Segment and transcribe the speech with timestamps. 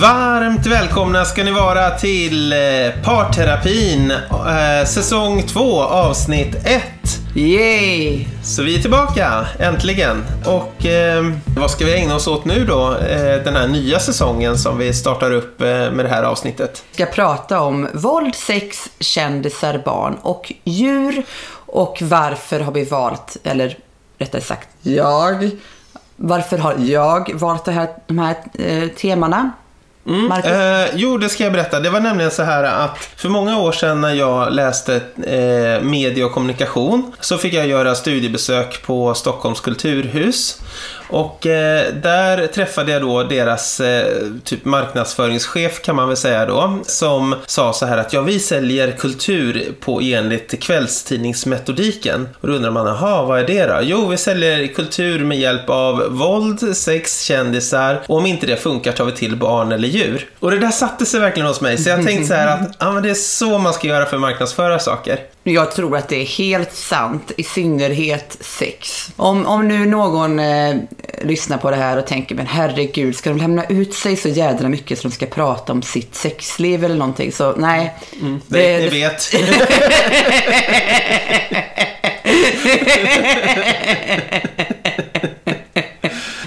[0.00, 2.58] Varmt välkomna ska ni vara till eh,
[3.04, 6.82] Parterapin, eh, säsong 2, avsnitt 1.
[7.34, 8.26] Yay!
[8.42, 10.24] Så vi är tillbaka, äntligen.
[10.46, 11.24] Och eh,
[11.56, 12.96] vad ska vi ägna oss åt nu då?
[12.96, 16.84] Eh, den här nya säsongen som vi startar upp eh, med det här avsnittet.
[16.90, 21.22] Vi ska prata om våld, sex, kändisar, barn och djur.
[21.52, 23.78] Och varför har vi valt, eller
[24.18, 25.50] rättare sagt jag,
[26.16, 29.50] varför har jag valt det här, de här eh, temana?
[30.04, 30.50] Marcus?
[30.50, 31.80] Eh, jo, det ska jag berätta.
[31.80, 34.94] Det var nämligen så här att för många år sedan när jag läste
[35.26, 40.60] eh, media och kommunikation så fick jag göra studiebesök på Stockholms kulturhus.
[41.10, 46.78] Och eh, där träffade jag då deras eh, typ marknadsföringschef kan man väl säga då.
[46.82, 52.28] Som sa så här att ja, vi säljer kultur på enligt kvällstidningsmetodiken.
[52.40, 53.78] Och då undrar man, jaha, vad är det då?
[53.82, 58.92] Jo, vi säljer kultur med hjälp av våld, sex, kändisar och om inte det funkar
[58.92, 60.28] tar vi till barn eller djur.
[60.38, 61.78] Och det där satte sig verkligen hos mig.
[61.78, 64.16] Så jag tänkte så här att ja, men det är så man ska göra för
[64.16, 65.18] att marknadsföra saker.
[65.42, 69.08] Jag tror att det är helt sant, i synnerhet sex.
[69.16, 70.76] Om, om nu någon eh,
[71.20, 74.68] lyssnar på det här och tänker, men herregud, ska de lämna ut sig så jädra
[74.68, 77.32] mycket så de ska prata om sitt sexliv eller någonting?
[77.32, 77.94] Så nej.
[78.46, 79.34] Det, ni vet.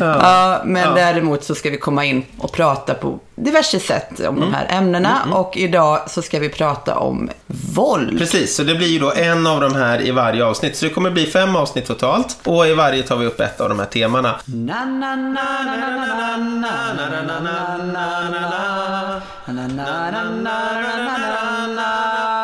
[0.06, 0.94] ja, men ja.
[0.96, 4.40] däremot så ska vi komma in och prata på diverse sätt om mm.
[4.40, 5.22] de här ämnena.
[5.24, 5.34] Mm.
[5.34, 7.30] Och idag så ska vi prata om
[7.76, 8.20] våld.
[8.20, 10.78] Precis, så det blir ju då en av de här i varje avsnitt.
[10.78, 12.38] Så det kommer bli fem avsnitt totalt.
[12.44, 14.36] Och i varje tar vi upp ett av de här temana.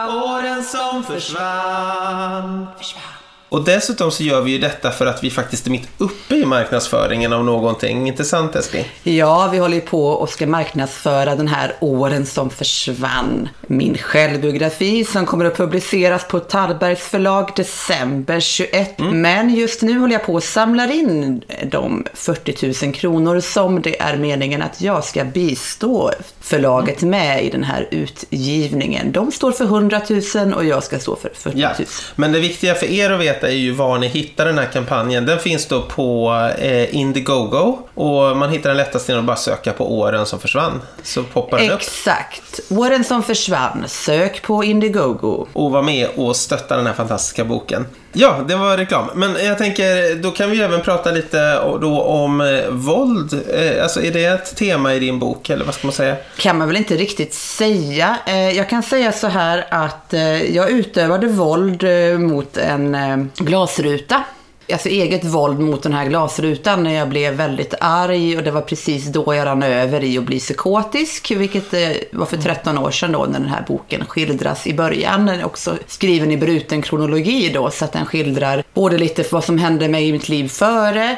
[0.09, 2.67] Åren som försvann.
[2.77, 3.08] försvann.
[3.49, 6.45] Och dessutom så gör vi ju detta för att vi faktiskt är mitt uppe i
[6.45, 8.07] marknadsföringen av någonting.
[8.07, 8.83] Inte sant Eskil?
[9.03, 13.49] Ja, vi håller ju på och ska marknadsföra den här Åren som försvann.
[13.67, 18.99] Min självbiografi som kommer att publiceras på Tallbergs förlag december 21.
[18.99, 24.01] Men just nu håller jag på att samla in de 40 000 kronor som det
[24.01, 26.11] är meningen att jag ska bistå
[26.41, 29.11] förlaget med i den här utgivningen.
[29.11, 30.01] De står för 100
[30.35, 31.71] 000 och jag ska stå för 40 000.
[31.79, 31.85] Ja.
[32.15, 35.25] Men det viktiga för er att veta är ju var ni hittar den här kampanjen.
[35.25, 37.77] Den finns då på eh, Indiegogo.
[37.93, 40.81] Och man hittar den lättast genom att bara söka på åren som försvann.
[41.03, 41.79] Så poppar den upp.
[41.81, 42.59] Exakt.
[42.69, 43.83] Åren som försvann.
[43.87, 45.47] Sök på Indiegogo.
[45.53, 47.85] och vara med och stötta den här fantastiska boken.
[48.13, 49.09] Ja, det var reklam.
[49.15, 53.33] Men jag tänker, då kan vi även prata lite då om eh, våld.
[53.53, 56.15] Eh, alltså, är det ett tema i din bok, eller vad ska man säga?
[56.37, 58.17] kan man väl inte riktigt säga.
[58.27, 63.17] Eh, Jag kan säga så här att eh, jag utövade våld eh, mot en eh,
[63.37, 64.23] glasruta.
[64.71, 68.61] Alltså eget våld mot den här glasrutan när jag blev väldigt arg och det var
[68.61, 72.91] precis då jag rann över i att bli psykotisk, vilket eh, var för 13 år
[72.91, 75.25] sedan då när den här boken skildras i början.
[75.25, 79.43] Den är också skriven i bruten kronologi då, så att den skildrar både lite vad
[79.43, 81.17] som hände mig i mitt liv före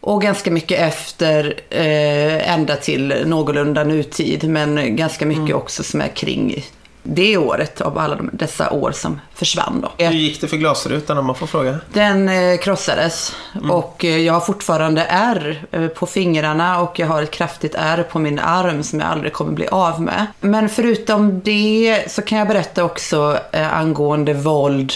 [0.00, 6.08] och ganska mycket efter, eh, ända till någorlunda nutid, men ganska mycket också som är
[6.08, 6.64] kring
[7.08, 10.04] det året av alla de, dessa år som försvann då.
[10.04, 11.78] Hur gick det för glasrutan om man får fråga?
[11.92, 13.36] Den eh, krossades
[13.70, 18.02] och eh, jag har fortfarande ärr eh, på fingrarna och jag har ett kraftigt ärr
[18.02, 20.26] på min arm som jag aldrig kommer bli av med.
[20.40, 24.92] Men förutom det så kan jag berätta också eh, angående våld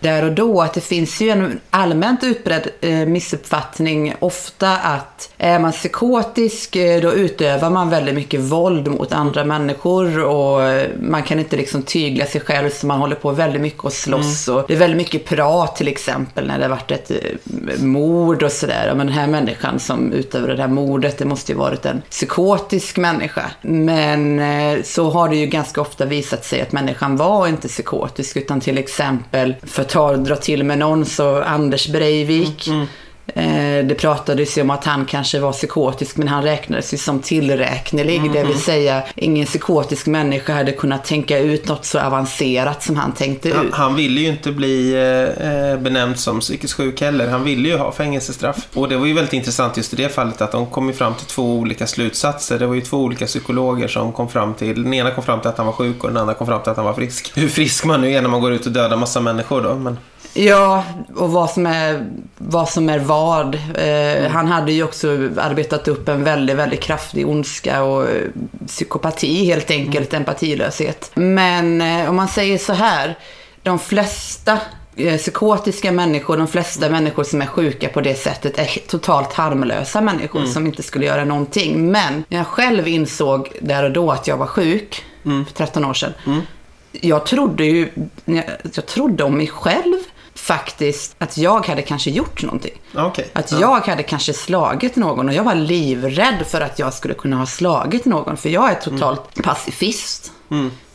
[0.00, 5.58] där och då att det finns ju en allmänt utbredd eh, missuppfattning ofta att är
[5.58, 11.22] man psykotisk eh, då utövar man väldigt mycket våld mot andra människor och eh, man
[11.22, 14.64] kan inte liksom tygla sig själv så man håller på väldigt mycket och slåss och
[14.68, 17.10] det är väldigt mycket prat till exempel när det har varit ett
[17.80, 18.94] mord och sådär.
[18.96, 22.96] Men den här människan som utövade det här mordet det måste ju varit en psykotisk
[22.96, 23.50] människa.
[23.62, 24.40] Men
[24.84, 28.78] så har det ju ganska ofta visat sig att människan var inte psykotisk utan till
[28.78, 32.66] exempel för tar, drar till med någon så Anders Breivik.
[32.68, 32.88] Mm, mm.
[33.84, 38.32] Det pratades ju om att han kanske var psykotisk men han räknades ju som tillräknelig.
[38.32, 43.12] Det vill säga ingen psykotisk människa hade kunnat tänka ut något så avancerat som han
[43.12, 43.74] tänkte Han, ut.
[43.74, 47.28] han ville ju inte bli eh, benämnd som psykiskt sjuk heller.
[47.28, 48.68] Han ville ju ha fängelsestraff.
[48.74, 51.14] Och det var ju väldigt intressant just i det fallet att de kom ju fram
[51.14, 52.58] till två olika slutsatser.
[52.58, 54.82] Det var ju två olika psykologer som kom fram till...
[54.82, 56.70] Den ena kom fram till att han var sjuk och den andra kom fram till
[56.70, 57.32] att han var frisk.
[57.34, 59.74] Hur frisk man nu är när man går ut och dödar massa människor då.
[59.74, 59.98] Men...
[60.34, 60.84] Ja,
[61.16, 62.06] och vad som är
[62.38, 62.68] vad.
[62.68, 63.54] Som är vad.
[63.54, 68.22] Eh, Han hade ju också arbetat upp en väldigt, väldigt kraftig ondska och eh,
[68.66, 71.10] psykopati helt enkelt, empatilöshet.
[71.14, 73.18] Men eh, om man säger så här,
[73.62, 74.58] de flesta
[74.96, 80.00] eh, psykotiska människor, de flesta människor som är sjuka på det sättet är totalt harmlösa
[80.00, 81.90] människor som inte skulle göra någonting.
[81.92, 85.94] Men när jag själv insåg där och då att jag var sjuk, för 13 år
[85.94, 86.12] sedan,
[86.92, 87.88] jag trodde ju,
[88.24, 88.44] jag,
[88.74, 89.94] jag trodde om mig själv
[90.38, 92.80] faktiskt att jag hade kanske gjort någonting.
[92.94, 93.30] Okej.
[93.32, 97.36] Att jag hade kanske slagit någon och jag var livrädd för att jag skulle kunna
[97.36, 98.36] ha slagit någon.
[98.36, 100.32] För jag är totalt pacifist.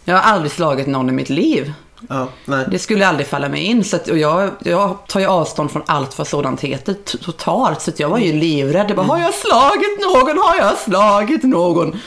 [0.06, 1.74] Jag har aldrig slagit någon i mitt liv.
[2.10, 2.28] Ja.
[2.72, 3.84] Det skulle aldrig falla mig in.
[3.84, 7.81] Så att, och jag, jag tar ju avstånd från allt vad sådant heter totalt.
[7.81, 8.86] Så jag var ju livrädd.
[8.90, 10.38] Jag bara, har jag slagit någon?
[10.38, 12.00] Har jag slagit någon?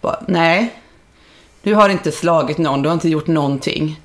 [0.00, 0.82] Bara, Nej,
[1.62, 2.82] du har inte slagit någon.
[2.82, 4.00] Du har inte gjort någonting.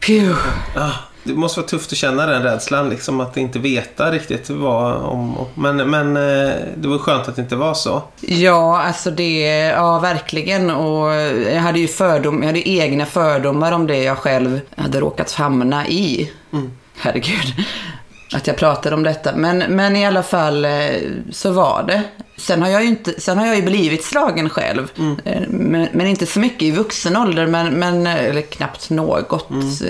[0.00, 0.34] Pew.
[0.76, 0.90] Ah,
[1.28, 5.36] det måste vara tufft att känna den rädslan, liksom att inte veta riktigt vad om...
[5.54, 8.02] Men, men eh, det var skönt att det inte var så.
[8.20, 9.40] Ja, alltså det,
[9.76, 10.70] ja verkligen.
[10.70, 11.12] Och
[11.52, 15.88] jag hade ju fördom, jag hade egna fördomar om det jag själv hade råkat hamna
[15.88, 16.32] i.
[16.98, 17.54] Herregud.
[18.34, 19.36] Att jag pratade om detta.
[19.36, 20.70] Men, men i alla fall eh,
[21.32, 22.02] så var det.
[22.36, 24.90] Sen har jag ju, inte, sen har jag ju blivit slagen själv.
[25.24, 29.48] Eh, Men, men inte så mycket i vuxen ålder, men, men eh, eller knappt något.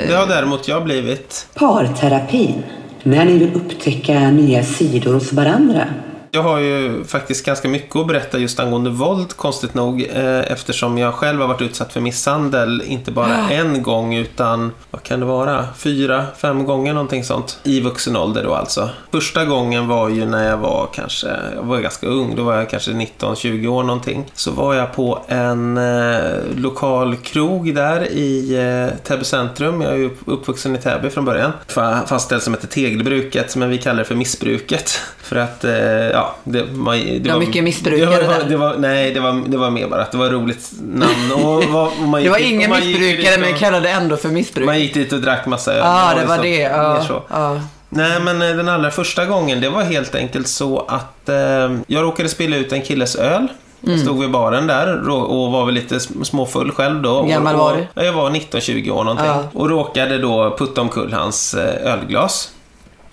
[0.08, 1.46] Det har däremot jag blivit.
[1.54, 2.62] Parterapin.
[3.02, 5.84] När ni vill upptäcka nya sidor hos varandra.
[6.30, 10.02] Jag har ju faktiskt ganska mycket att berätta just angående våld, konstigt nog.
[10.14, 15.02] Eh, eftersom jag själv har varit utsatt för misshandel, inte bara en gång utan, vad
[15.02, 17.58] kan det vara, fyra, fem gånger någonting sånt.
[17.64, 18.88] I vuxen ålder då alltså.
[19.12, 22.70] Första gången var ju när jag var kanske, jag var ganska ung, då var jag
[22.70, 24.24] kanske 19-20 år någonting.
[24.34, 26.20] Så var jag på en eh,
[26.56, 28.54] lokal krog där i
[28.90, 29.80] eh, Täby centrum.
[29.80, 31.52] Jag är ju uppvuxen i Täby från början.
[31.68, 35.00] Fa- Fast ställe som heter Tegelbruket, men vi kallar det för Missbruket.
[35.28, 35.72] För att, eh,
[36.12, 39.56] ja, det, man, det, var mycket missbrukare det var, det var, Nej, det var, det
[39.56, 41.32] var mer bara att det var ett roligt namn.
[41.44, 44.66] Och, och man Det var ingen missbrukare, men och- jag kallade det ändå för missbruk.
[44.66, 45.78] Man gick dit och drack massa öl.
[45.84, 46.58] Ja, det var så- det.
[46.60, 47.22] Ja, så.
[47.30, 47.60] ja.
[47.90, 51.36] Nej, men eh, den allra första gången, det var helt enkelt så att eh,
[51.86, 53.48] jag råkade spilla ut en killes öl.
[53.86, 53.98] Mm.
[53.98, 57.22] Stod vid baren där och var väl lite sm- småfull själv då.
[57.22, 57.86] Hur gammal var du?
[57.94, 59.26] Ja, Jag var 19-20 år någonting.
[59.26, 59.42] Ja.
[59.52, 62.50] Och råkade då putta omkull hans eh, ölglas.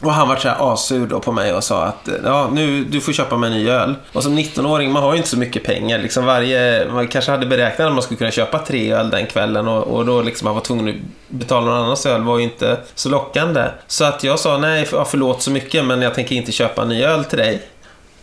[0.01, 2.83] Och han var så här asur då på mig och sa att eh, ja, nu,
[2.83, 3.95] du får köpa mig en ny öl.
[4.13, 5.99] Och som 19-åring, man har ju inte så mycket pengar.
[5.99, 9.67] Liksom varje, man kanske hade beräknat att man skulle kunna köpa tre öl den kvällen
[9.67, 10.95] och, och då liksom man var tvungen att
[11.27, 13.63] betala någon annans öl var ju inte så lockande.
[13.87, 17.03] Så att jag sa nej, förlåt så mycket men jag tänker inte köpa en ny
[17.03, 17.61] öl till dig.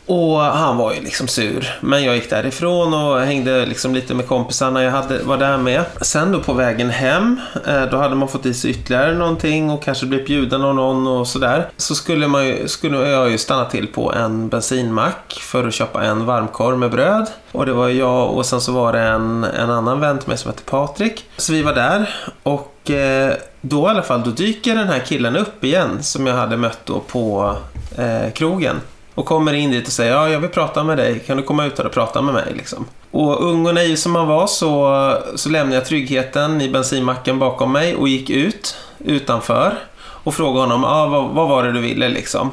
[0.07, 1.79] Och han var ju liksom sur.
[1.81, 5.85] Men jag gick därifrån och hängde liksom lite med kompisarna jag hade, var där med.
[6.01, 9.83] Sen då på vägen hem, eh, då hade man fått i sig ytterligare någonting och
[9.83, 11.69] kanske blivit bjuden av någon och sådär.
[11.77, 16.05] Så skulle, man ju, skulle jag ju stanna till på en bensinmack för att köpa
[16.05, 17.27] en varmkorv med bröd.
[17.53, 20.39] Och det var jag och sen så var det en, en annan vän till mig
[20.39, 21.25] som hette Patrik.
[21.37, 25.37] Så vi var där och eh, då i alla fall, då dyker den här killen
[25.37, 27.57] upp igen som jag hade mött då på
[27.99, 28.81] eh, krogen.
[29.15, 31.19] Och kommer in dit och säger ja, jag vill prata med dig.
[31.19, 32.53] Kan du komma ut här och prata med mig?
[32.57, 32.87] Liksom.
[33.11, 37.73] Och ung och naiv som man var så, så lämnade jag tryggheten i bensinmacken bakom
[37.73, 42.09] mig och gick ut utanför och frågade honom ah, vad, vad var det du ville
[42.09, 42.51] liksom.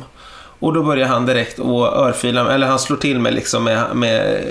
[0.61, 3.83] Och då börjar han direkt och örfila mig, eller han slår till mig liksom med,
[3.93, 4.43] med,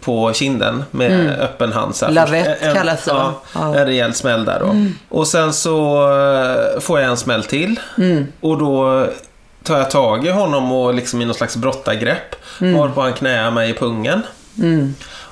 [0.00, 1.96] på kinden med öppen hand.
[1.96, 2.12] Så här.
[2.12, 3.32] Lavett En- kallas det, Ja?
[3.54, 3.74] Ja.
[3.76, 4.74] en rejäl smäll där då.
[5.08, 6.02] Och sen så
[6.74, 7.80] eh, får jag en smäll till.
[8.40, 9.06] Och då
[9.66, 12.36] tar jag tag i honom och liksom i någon slags brottargrepp.
[12.58, 14.22] Varpå han knäar mig i pungen.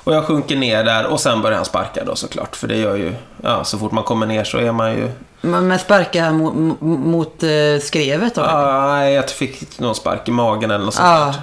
[0.05, 2.55] Och jag sjunker ner där och sen börjar han sparka då såklart.
[2.55, 5.09] För det gör ju, ja så fort man kommer ner så är man ju...
[5.41, 7.49] Men men sparka mot, mot eh,
[7.81, 8.41] skrevet då?
[8.41, 11.33] Ah, Nej, jag fick någon spark i magen eller något sånt Ja.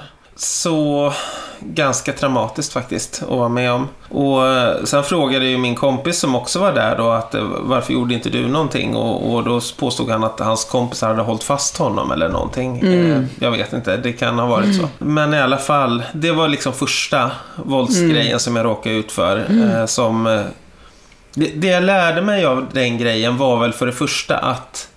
[0.42, 1.12] Så
[1.60, 3.88] ganska traumatiskt faktiskt att vara med om.
[4.08, 7.92] Och eh, sen frågade ju min kompis som också var där då att eh, varför
[7.92, 8.96] gjorde inte du någonting?
[8.96, 12.78] Och, och då påstod han att hans kompisar hade hållit fast honom eller någonting.
[12.80, 14.88] Eh, Jag vet inte, det kan ha varit så.
[14.98, 19.36] Men i alla fall, det var liksom första våldsgrejen som jag råkade ut för.
[19.80, 20.24] Eh, som,
[21.34, 24.88] det, det jag lärde mig av den grejen var väl för det första att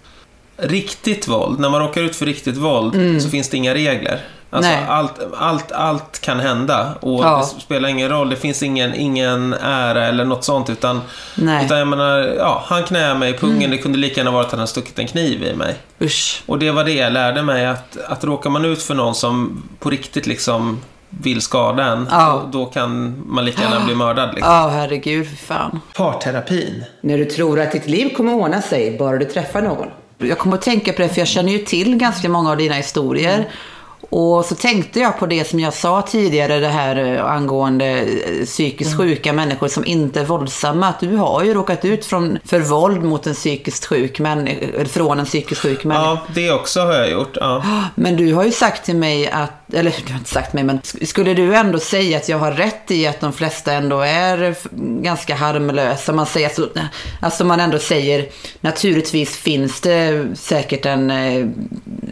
[0.58, 4.20] riktigt våld, när man råkar ut för riktigt våld så finns det inga regler.
[4.56, 4.86] Alltså, Nej.
[4.90, 7.38] allt, allt, allt kan hända och Ja.
[7.56, 8.30] det spelar ingen roll.
[8.30, 11.02] Det finns ingen, ingen ära eller något sånt utan,
[11.36, 11.66] Nej.
[11.66, 13.72] utan jag menar, ja, han knäade mig i pungen.
[13.72, 15.76] Det kunde lika gärna varit att han stuckit en kniv i mig.
[16.02, 16.44] Usch.
[16.46, 19.64] Och det var det jag lärde mig att, att råkar man ut för någon som
[19.80, 22.44] på riktigt liksom vill skada en, Ja.
[22.52, 24.30] då, kan man lika gärna bli mördad.
[24.36, 24.54] Liksom.
[24.54, 25.82] Ja, herregud, för fan.
[25.96, 26.84] Parterapin.
[27.02, 29.88] När du tror att ditt liv kommer ordna sig bara du träffar någon.
[30.18, 32.76] Jag kommer att tänka på det, för jag känner ju till ganska många av dina
[32.76, 33.48] historier.
[34.10, 38.46] Och så tänkte jag på det som jag sa tidigare, det här eh, angående eh,
[38.46, 39.08] psykiskt Mm.
[39.08, 40.88] sjuka människor som inte är våldsamma.
[40.88, 45.20] Att du har ju råkat ut från, för våld mot en psykiskt sjuk människa, från
[45.20, 46.06] en psykiskt sjuk människa.
[46.06, 47.38] Ja, det också har jag gjort.
[47.40, 47.64] Ja.
[47.96, 50.80] Men du har ju sagt till mig att, eller du har inte sagt mig, men
[50.80, 54.56] sk- skulle du ändå säga att jag har rätt i att de flesta ändå är
[55.04, 56.14] ganska harmlösa?
[56.14, 56.70] Man säger alltså,
[57.22, 58.26] alltså man ändå säger,
[58.62, 61.46] naturligtvis finns det säkert en, eh,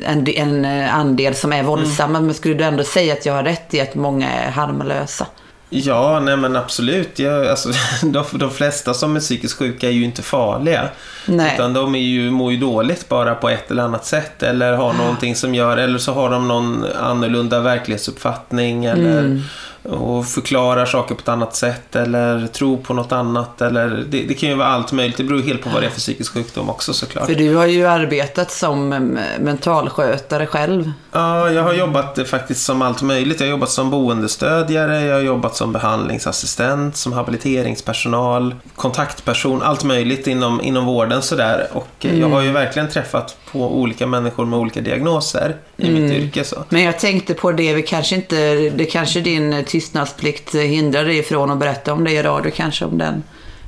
[0.05, 3.73] en, en andel som är våldsamma, men skulle du ändå säga att jag har rätt
[3.73, 5.27] i att många är harmlösa?
[5.75, 7.19] Ja, nej men absolut.
[7.19, 7.69] Jag, alltså,
[8.05, 10.89] de, de flesta som är psykiskt sjuka är ju inte farliga.
[11.25, 11.51] Nej.
[11.53, 14.43] Utan de är ju, mår ju dåligt bara på ett eller annat sätt.
[14.43, 18.85] Eller har någonting som gör, eller så har de någon annorlunda verklighetsuppfattning.
[18.85, 19.41] Eller,
[19.83, 21.95] och förklarar saker på ett annat sätt.
[21.95, 23.61] Eller tror på något annat.
[23.61, 25.17] Eller, det, det kan ju vara allt möjligt.
[25.17, 27.25] Det beror helt på vad det är för psykisk sjukdom också såklart.
[27.25, 28.99] För du har ju arbetat som eh,
[29.39, 30.91] mentalskötare själv.
[31.11, 33.39] Ja, jag har jobbat faktiskt som allt möjligt.
[33.39, 40.27] Jag har jobbat som boendestödjare, jag har jobbat som behandlingsassistent, som habiliteringspersonal, kontaktperson, allt möjligt
[40.27, 41.67] inom, inom vården sådär.
[41.73, 46.11] Och eh, jag har ju verkligen träffat på olika människor med olika diagnoser i mitt
[46.11, 46.43] yrke.
[46.43, 46.63] Så.
[46.69, 51.51] Men jag tänkte på det, vi kanske inte, det kanske din tystnadsplikt hindrar dig ifrån
[51.51, 53.23] att berätta om det i radio kanske, om den,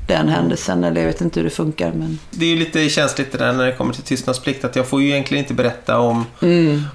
[0.07, 0.83] den händelsen.
[0.83, 1.91] Eller jag vet inte hur det funkar.
[1.95, 2.19] Men...
[2.31, 5.01] Det är ju lite känsligt det där när det kommer till tystnadsplikt att jag får
[5.01, 6.25] ju egentligen inte berätta om,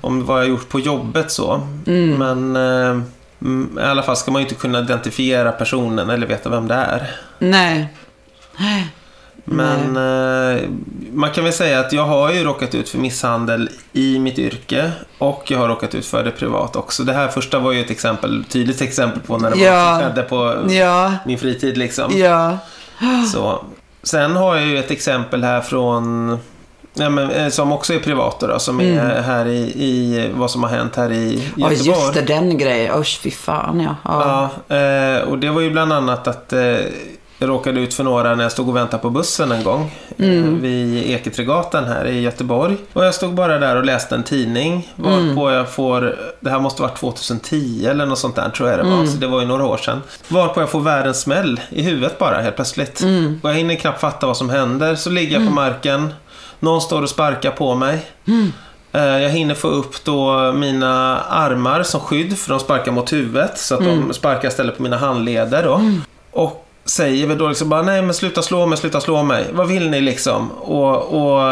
[0.00, 1.68] om vad jag gjort på jobbet så.
[2.18, 3.02] Men eh,
[3.42, 6.75] mm, i alla fall ska man ju inte kunna identifiera personen eller veta vem det
[6.75, 7.11] är.
[8.59, 8.88] Nej.
[9.44, 10.62] Men eh,
[11.12, 14.90] man kan väl säga att jag har ju råkat ut för misshandel i mitt yrke
[15.18, 17.02] och jag har råkat ut för det privat också.
[17.04, 19.73] Det här första var ju ett exempel, tydligt exempel på när det Ja.
[19.92, 21.12] var skedde på Ja.
[21.26, 22.18] min fritid liksom.
[22.18, 22.59] Ja.
[23.32, 23.64] Så.
[24.02, 26.38] Sen har jag ju ett exempel här från
[26.94, 30.62] Ja, men, eh, som också är privat då, som är här i, i vad som
[30.62, 32.00] har hänt här i Ja, Göteborg.
[32.00, 32.99] just det, den grejen.
[33.00, 33.97] Usch, fy fan ja.
[34.04, 34.50] ja.
[34.68, 36.76] Ja, eh, och det var ju bland annat att eh,
[37.42, 39.92] jag råkade ut för några när jag stod och väntade på bussen en gång.
[40.18, 40.26] Eh,
[40.61, 42.76] vid Eketregatan här i Göteborg.
[42.92, 44.88] Och jag stod bara där och läste en tidning.
[44.97, 48.82] Varpå jag får, det här måste vara 2010 eller något sånt där tror jag det
[48.90, 49.06] var.
[49.06, 50.02] Så det var ju några år sedan.
[50.28, 53.00] Varpå jag får världens smäll i huvudet bara helt plötsligt.
[53.42, 54.94] Och jag hinner knappt fatta vad som händer.
[54.94, 56.14] Så ligger jag på marken.
[56.61, 58.06] Någon står och sparkar på mig.
[58.92, 63.59] Eh, Jag hinner få upp då mina armar som skydd för de sparkar mot huvudet.
[63.59, 65.80] Så att de sparkar istället på mina handleder då.
[66.32, 69.46] Och säger väl då liksom bara nej men sluta slå mig, sluta slå mig.
[69.52, 70.50] Vad vill ni liksom?
[70.50, 71.42] Och, och,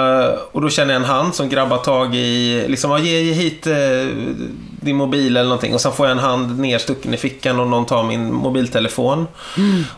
[0.52, 3.66] och då känner jag en hand som grabbar tag i, liksom "Ja, ge, ge hit
[3.66, 3.74] eh,
[4.80, 5.74] din mobil eller någonting.
[5.74, 9.26] Och sen får jag en hand nerstucken i fickan och någon tar min mobiltelefon.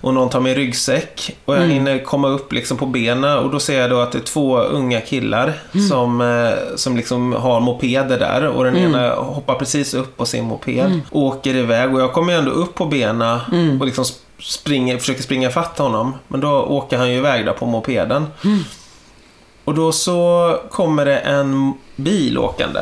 [0.00, 1.36] Och någon tar min ryggsäck.
[1.44, 4.18] Och jag hinner komma upp liksom på benen och då ser jag då att det
[4.18, 5.52] är två unga killar
[5.88, 8.46] som, eh, som liksom har mopeder där.
[8.46, 11.94] Och den ena hoppar precis upp på sin moped och åker iväg.
[11.94, 13.38] Och jag kommer ändå upp på benen
[13.80, 14.04] och liksom
[14.42, 16.14] springer, försöker springa fatt honom.
[16.28, 18.26] Men då åker han ju iväg där på mopeden.
[19.64, 22.80] Och då så kommer det en bil åkande.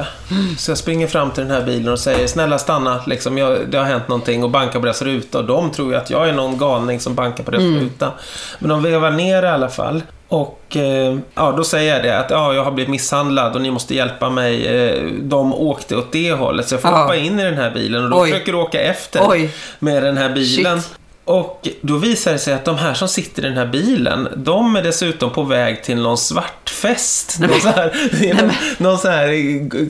[0.59, 3.79] Så jag springer fram till den här bilen och säger snälla stanna, liksom, jag, det
[3.79, 5.38] har hänt någonting och bankar på deras ruta.
[5.38, 8.12] Och de tror ju att jag är någon galning som bankar på deras ruta.
[8.59, 10.03] Men de vevar ner i alla fall.
[10.29, 13.71] Och eh, ja, då säger jag det att ja, jag har blivit misshandlad och ni
[13.71, 14.67] måste hjälpa mig.
[14.67, 16.97] Eh, de åkte åt det hållet så jag får Ja.
[17.03, 18.31] hoppa in i den här bilen och då Oj.
[18.31, 19.50] försöker åka efter Oj.
[19.79, 20.81] med den här bilen.
[20.83, 20.98] Shit.
[21.29, 24.77] Och då visar det sig att de här som sitter i den här bilen, de
[24.77, 27.41] är dessutom på väg till någon svartfest.
[27.41, 27.93] Någon så här,
[28.25, 29.29] är någon, någon så här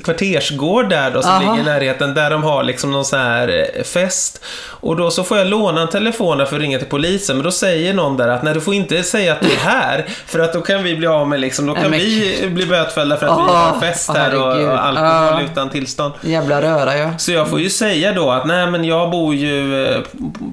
[0.04, 1.40] kvartersgård där då som Aha.
[1.40, 4.44] ligger i närheten, där de har liksom någon så här eh, fest.
[4.80, 7.50] Och då så får jag låna en telefon för att ringa till polisen, men då
[7.50, 10.52] säger någon där att nej, du får inte säga att du är här, för att
[10.52, 13.38] då kan vi bli av med liksom, då kan Nej, vi bli bötfällda för att
[13.38, 14.68] vi Åh, har fest åh, här och, herregud.
[14.70, 15.08] och alkohol
[15.42, 15.48] Ja.
[15.52, 16.12] utan tillstånd.
[16.20, 17.10] Jävla röra ja.
[17.18, 20.00] Så jag får ju säga då att nej men jag bor ju eh,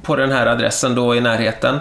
[0.04, 1.79] på den här adressen då i närheten.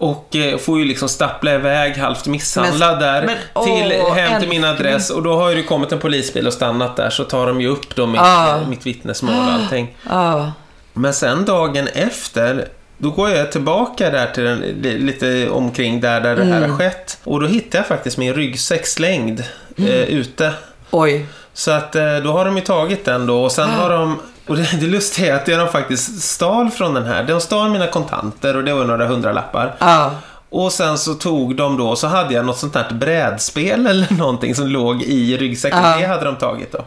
[0.00, 3.22] Och eh, får ju liksom stappla iväg halvt misshandlad Men- där
[3.54, 5.10] men, till, åh, hem till min adress.
[5.10, 7.68] Och då har ju det kommit en polisbil och stannat där så tar de ju
[7.68, 8.56] upp då mitt, Ah.
[8.56, 9.96] eh, mitt vittnesmål och allting.
[10.10, 10.52] Ja.
[10.92, 12.68] Men sen dagen efter
[12.98, 16.70] då går jag tillbaka där till den, li- lite omkring där, där det här Mm.
[16.70, 17.18] har skett.
[17.24, 19.44] Och då hittar jag faktiskt min ryggsäck slängd
[19.76, 20.52] eh, ute.
[20.90, 21.26] Oj.
[21.54, 24.18] Så att eh, då har de ju tagit den då och sen har de
[24.48, 27.70] och det, det lustiga är att det de faktiskt stal från den här, de stal
[27.70, 29.74] mina kontanter och det var några hundralappar.
[29.78, 30.10] Ja.
[30.50, 34.54] Och sen så tog de då, så hade jag något sånt här brädspel eller någonting
[34.54, 35.82] som låg i ryggsäcken.
[35.82, 35.96] Ja.
[35.98, 36.84] Det hade de tagit då.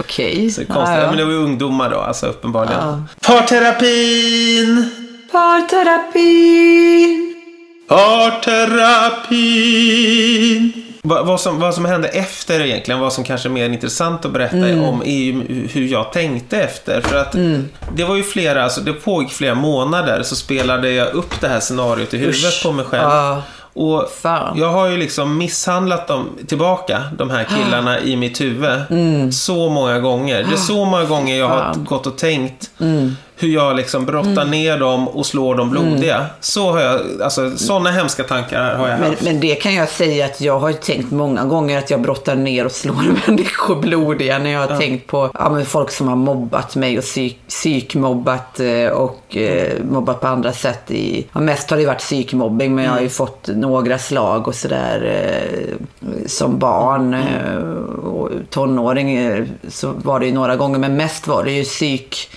[0.00, 0.50] Okej.
[0.50, 1.06] Så det konstigt, Ja, ja.
[1.08, 2.78] men det var ju ungdomar då, alltså uppenbarligen.
[2.80, 3.02] Ja.
[3.20, 4.90] Parterapin!
[5.32, 7.18] Parterapi.
[9.42, 10.81] Parterapin!
[11.04, 14.32] Vad, vad, som, vad som hände efter egentligen, vad som kanske är mer intressant att
[14.32, 14.84] berätta Mm.
[14.84, 17.00] om, är ju hur jag tänkte efter.
[17.00, 17.32] För att
[17.96, 21.60] det var ju flera, alltså det pågick flera månader, så spelade jag upp det här
[21.60, 22.62] scenariot i huvudet Usch.
[22.62, 23.02] på mig själv.
[23.08, 23.42] Ja.
[23.74, 24.58] Och Fan.
[24.58, 28.80] jag har ju liksom misshandlat dem tillbaka, de här killarna i mitt huvud.
[29.34, 30.44] Så många gånger.
[30.48, 31.84] Det är så många gånger jag har Mm.
[31.84, 32.70] Gått och tänkt
[33.42, 36.26] hur jag liksom brottar ner dem och slår dem blodiga.
[36.40, 39.22] Så har jag, alltså sådana hemska tankar har jag Men, haft.
[39.22, 42.64] men det kan jag säga att jag har tänkt många gånger att jag brottar ner
[42.64, 46.98] och slår människor blodiga när jag har tänkt på ja, folk som har mobbat mig
[46.98, 50.90] och psyk, psykmobbat eh, och eh, mobbat på andra sätt.
[50.90, 54.54] I, ja, mest har det varit psykmobbing men jag har ju fått några slag och
[54.54, 55.86] sådär eh,
[56.26, 57.56] som barn eh,
[58.04, 62.28] och tonåring eh, så var det ju några gånger men mest var det ju psyk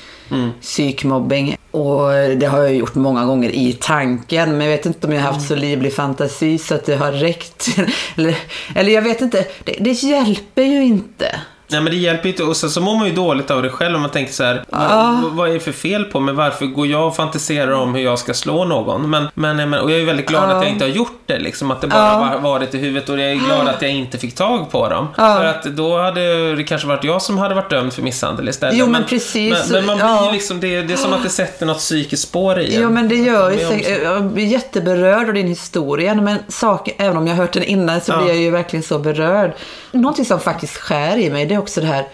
[0.61, 1.57] psykmobbing.
[1.71, 4.57] Och det har jag gjort många gånger i tanken.
[4.57, 7.11] Men jag vet inte om jag har haft så livlig fantasi så att det har
[7.11, 7.67] räckt.
[8.15, 8.37] eller,
[8.75, 9.45] eller jag vet inte.
[9.63, 11.39] Det, det hjälper ju inte.
[11.67, 12.43] Nej men det hjälper inte.
[12.43, 14.63] Och sen så mår man ju dåligt av det själv om man tänker så här.
[14.69, 16.33] Vad, vad är det för fel på mig?
[16.33, 19.09] Varför går jag och fantiserar om hur jag ska slå någon?
[19.09, 21.39] Men, men, men och jag är väldigt glad att jag inte har gjort det.
[21.39, 22.39] Liksom, att det bara Ja.
[22.41, 23.09] var, varit i huvudet.
[23.09, 25.07] Och jag är glad att jag inte fick tag på dem.
[25.15, 28.75] För att då hade det kanske varit jag som hade varit dömd för misshandel istället.
[28.77, 29.69] Jo, men precis.
[29.71, 32.59] Men, men man blir liksom, det, det är som att det sätter något psykiskt spår
[32.59, 32.81] i en.
[32.81, 33.97] Jo men det gör ju.
[34.03, 36.15] Jag blir jätteberörd av din historia.
[36.15, 38.99] Men sak, även om jag har hört den innan så blir jag ju verkligen så
[38.99, 39.51] berörd.
[39.91, 42.05] Någonting som faktiskt skär i mig det är också det här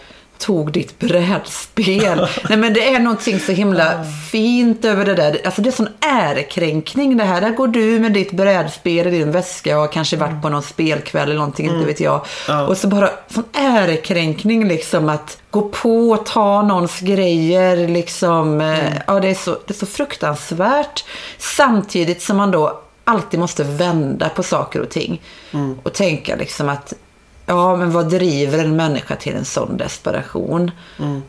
[0.42, 2.28] tog ditt brädspel.
[2.50, 5.42] Nej men det är någonting så himla fint över det där.
[5.46, 7.42] Alltså det är sån ärekränkning det här.
[7.42, 10.64] Där går du med ditt brädspel i din väska och har kanske varit på någon
[10.64, 12.26] spelkväll eller någonting, inte vet jag.
[12.48, 12.68] Ja.
[12.68, 18.62] Och så bara sån ärekränkning liksom att gå på och ta någons grejer liksom.
[18.62, 21.06] eh, Ja, det är, så, det är så fruktansvärt.
[21.38, 25.22] Samtidigt som man då alltid måste vända på saker och ting.
[25.84, 26.94] Och tänka liksom att
[27.46, 30.72] Ja, men vad driver en människa till en sån desperation?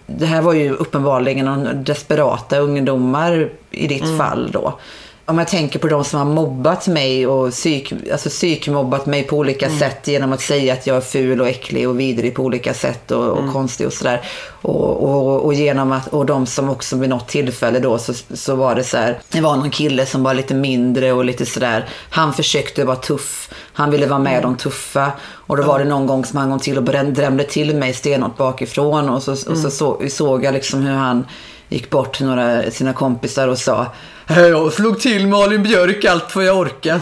[0.06, 4.78] Det här var ju uppenbarligen någon desperata ungdomar i ditt fall då.
[5.24, 9.36] Om jag tänker på de som har mobbat mig och psyk, alltså psykmobbat mig på
[9.36, 12.74] olika sätt genom att säga att jag är ful och äcklig och vidrig på olika
[12.74, 14.20] sätt och, och konstig och sådär.
[14.62, 18.54] Och, och, och genom att, och de som också vid något tillfälle då så, så
[18.54, 21.88] var det så här, det var någon kille som var lite mindre och lite sådär,
[22.10, 25.12] han försökte vara tuff, han ville vara med de tuffa.
[25.32, 28.36] Och då var det någon gång som han kom till och drämde till mig stenhårt
[28.36, 31.26] bakifrån och så, och så, så såg jag liksom hur han
[31.68, 33.86] gick bort till några sina kompisar och sa
[34.26, 37.00] Jag slog till Malin Björk allt vad jag orkar.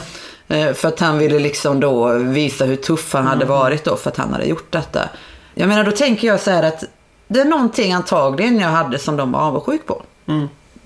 [0.49, 4.11] Eh, För att han ville liksom då visa hur tuff han hade varit då för
[4.11, 5.09] att han hade gjort detta.
[5.55, 6.85] Jag menar då tänker jag så här att
[7.29, 10.03] det är någonting antagligen jag hade som de var avundsjuk på.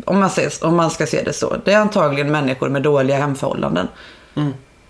[0.05, 1.57] Om, man ses, om man ska se det så.
[1.65, 3.89] Det är antagligen människor med dåliga hemförhållanden.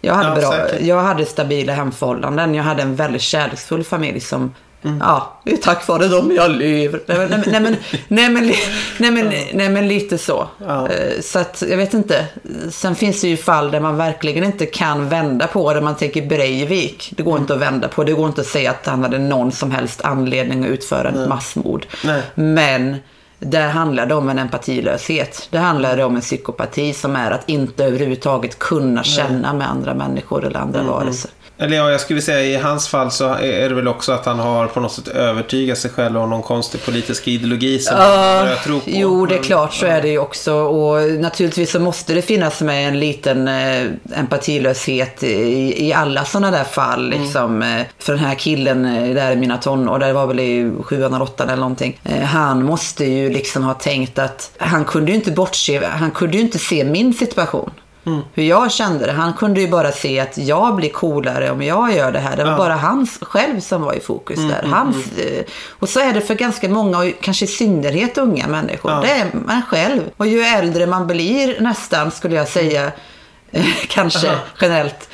[0.04, 0.86] Jag hade, Ja, bra, säkert.
[0.86, 2.54] jag hade stabila hemförhållanden.
[2.54, 4.54] Jag hade en väldigt kärleksfull familj som
[5.00, 7.00] Ja, det är tack vare dem jag lever.
[7.06, 7.76] Nej men, nej, men,
[8.08, 8.46] nej, men,
[8.98, 10.48] nej, men, nej, men lite så.
[10.66, 10.88] Ja.
[10.88, 12.24] Eh, Så att, jag vet inte.
[12.70, 15.80] Sen finns det ju fall där man verkligen inte kan vända på det.
[15.80, 17.12] Man tänker Breivik.
[17.16, 18.04] Det går inte att vända på.
[18.04, 21.28] Det går inte att säga att han hade någon som helst anledning att utföra ett
[21.28, 21.86] massmord.
[22.34, 22.96] Men
[23.38, 25.48] där handlar det om en empatilöshet.
[25.50, 30.44] Det handlar om en psykopati som är att inte överhuvudtaget kunna känna med andra människor
[30.44, 31.30] eller andra varelser.
[31.58, 34.38] Eller ja, jag skulle säga i hans fall så är det väl också att han
[34.38, 38.56] har på något sätt övertygat sig själv om någon konstig politisk ideologi som han börjar
[38.56, 38.90] tro på.
[38.90, 40.54] Jo, det är klart så är det ju också.
[40.54, 43.86] Och naturligtvis så måste det finnas med en liten eh,
[44.16, 47.12] empatilöshet i, i alla sådana där fall.
[47.12, 47.22] Mm.
[47.22, 47.62] Liksom.
[47.62, 51.14] Eh, För den här killen eh, där i mina tonår, det var väl i sjuan
[51.14, 52.00] eller åttan eller någonting.
[52.04, 56.36] Eh, han måste ju liksom ha tänkt att han kunde ju inte bortse, han kunde
[56.36, 57.70] ju inte se min situation.
[58.06, 58.20] Mm.
[58.34, 59.12] Hur jag kände det.
[59.12, 62.36] Han kunde ju bara se att jag blir coolare om jag gör det här.
[62.36, 64.62] Det var bara han själv som var i fokus Mm, där.
[64.62, 68.90] Hans, eh, och så är det för ganska många, och kanske i synnerhet unga människor.
[68.92, 69.00] Ja.
[69.00, 70.00] Det är man själv.
[70.16, 72.92] Och ju äldre man blir nästan, skulle jag säga,
[73.50, 74.38] eh, kanske Aha.
[74.60, 75.08] generellt,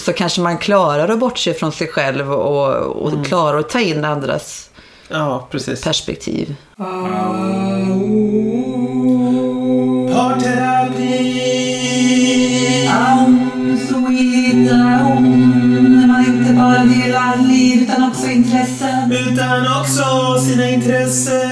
[0.00, 3.24] så kanske man klarar att bortse från sig själv och, och Mm.
[3.24, 4.70] klarar att ta in andras
[5.08, 5.84] Ja, precis.
[5.84, 6.54] perspektiv.
[10.14, 10.85] Parterapi!
[14.74, 15.28] Home,
[15.88, 19.12] när man inte bara delar liv utan också intressen.
[19.12, 21.50] Utan också sina intressen.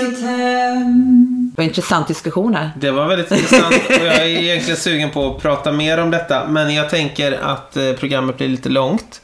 [0.00, 1.52] Sitt hem.
[1.54, 2.70] Det var en intressant diskussion här.
[2.80, 6.46] Det var väldigt intressant och jag är egentligen sugen på att prata mer om detta.
[6.48, 9.20] Men jag tänker att eh, programmet blir lite långt.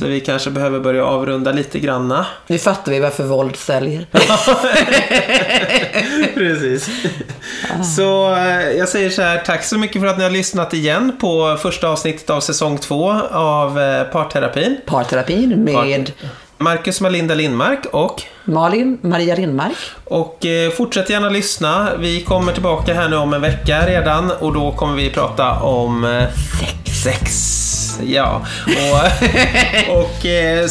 [0.00, 2.26] Så vi kanske behöver börja avrunda lite granna.
[2.46, 4.06] Nu fattar vi varför våld säljer.
[6.42, 6.90] Precis.
[7.96, 11.16] Så eh, jag säger så här, tack så mycket för att ni har lyssnat igen
[11.20, 14.76] på första avsnittet av säsong två av eh, Parterapin.
[14.86, 16.12] Parterapin med
[16.58, 19.76] Marcus Malinda Lindmark och Malin Maria Lindmark.
[20.04, 21.88] Och eh, fortsätt gärna lyssna.
[21.98, 26.04] Vi kommer tillbaka här nu om en vecka redan och då kommer vi prata om
[26.04, 26.24] eh,
[26.60, 27.02] sex.
[27.02, 27.52] sex.
[28.06, 30.66] Ja, och, och eh,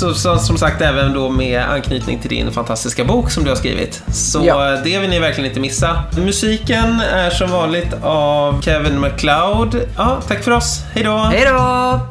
[0.00, 3.56] så, så, som sagt även då med anknytning till din fantastiska bok som du har
[3.56, 4.02] skrivit.
[4.12, 4.72] Så Ja.
[4.74, 6.02] eh, det vill ni verkligen inte missa.
[6.16, 9.80] Musiken är som vanligt av Kevin MacLeod.
[9.96, 10.80] Ja, tack för oss.
[10.94, 11.16] Hej då!
[11.16, 12.10] Hej då!